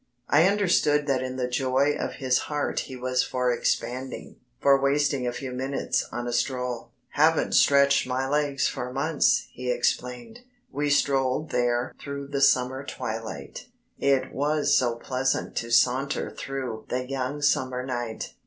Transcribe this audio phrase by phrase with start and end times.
[0.29, 5.27] I understood that in the joy of his heart he was for expanding, for wasting
[5.27, 6.89] a few minutes on a stroll.
[7.09, 10.39] "Haven't stretched my legs for months," he explained.
[10.71, 13.67] We strolled there through the summer twilight.
[13.99, 18.33] It was so pleasant to saunter through the young summer night.